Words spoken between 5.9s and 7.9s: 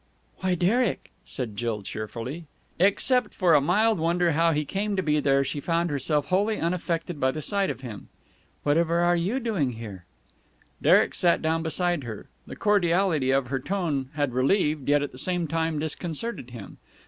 herself wholly unaffected by the sight of